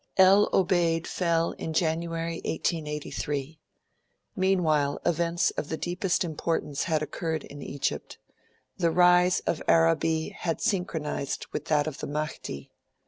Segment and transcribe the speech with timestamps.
[0.17, 3.59] El Obeid fell in January, 1883.
[4.35, 8.17] Meanwhile, events of the deepest importance had occurred in Egypt.
[8.79, 12.71] The rise of Arabi had synchronised with that of the Mahdi.